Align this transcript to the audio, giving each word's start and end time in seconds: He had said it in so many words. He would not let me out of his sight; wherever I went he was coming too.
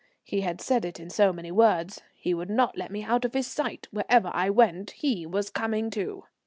He 0.23 0.41
had 0.41 0.61
said 0.61 0.83
it 0.83 0.99
in 0.99 1.11
so 1.11 1.31
many 1.31 1.51
words. 1.51 2.01
He 2.15 2.33
would 2.33 2.49
not 2.49 2.75
let 2.75 2.89
me 2.89 3.03
out 3.03 3.23
of 3.23 3.35
his 3.35 3.45
sight; 3.45 3.87
wherever 3.91 4.31
I 4.33 4.49
went 4.49 4.89
he 4.89 5.27
was 5.27 5.51
coming 5.51 5.91
too. 5.91 6.23